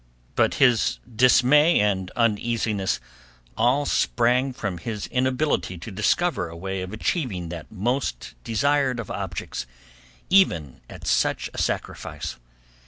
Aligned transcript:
But 0.33 0.55
his 0.55 0.97
dismay 1.15 1.79
and 1.79 2.09
uneasiness 2.15 2.99
all 3.55 3.85
sprang 3.85 4.51
from 4.51 4.79
his 4.79 5.05
inability 5.05 5.77
to 5.77 5.91
discover 5.91 6.49
a 6.49 6.57
way 6.57 6.81
of 6.81 6.91
achieving 6.91 7.49
that 7.49 7.71
most 7.71 8.33
desired 8.43 8.99
of 8.99 9.11
objects 9.11 9.67
even 10.27 10.81
at 10.89 11.05
such 11.05 11.51
a 11.53 11.59
sacrifice. 11.59 12.37